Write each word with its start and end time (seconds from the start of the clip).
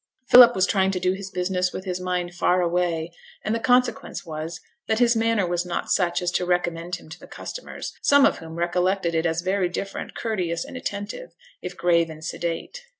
Philip 0.29 0.55
was 0.55 0.65
trying 0.65 0.89
to 0.89 0.99
do 0.99 1.13
his 1.13 1.29
business 1.29 1.71
with 1.71 1.85
his 1.85 1.99
mind 2.01 2.33
far 2.33 2.59
away; 2.61 3.11
and 3.45 3.53
the 3.53 3.59
consequence 3.59 4.25
was 4.25 4.59
that 4.87 4.97
his 4.97 5.15
manner 5.15 5.45
was 5.45 5.63
not 5.63 5.91
such 5.91 6.23
as 6.23 6.31
to 6.31 6.43
recommend 6.47 6.95
him 6.95 7.07
to 7.09 7.19
the 7.19 7.27
customers, 7.27 7.93
some 8.01 8.25
of 8.25 8.39
whom 8.39 8.55
recollected 8.55 9.13
it 9.13 9.27
as 9.27 9.43
very 9.43 9.69
different, 9.69 10.15
courteous 10.15 10.65
and 10.65 10.75
attentive, 10.75 11.33
if 11.61 11.77
grave 11.77 12.09
and 12.09 12.25
sedate. 12.25 12.81